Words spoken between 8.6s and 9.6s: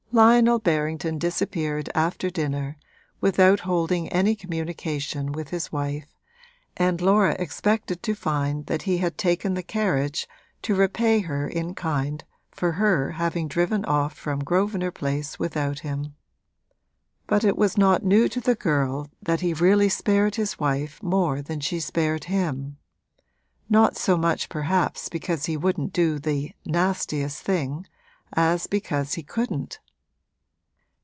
that he had taken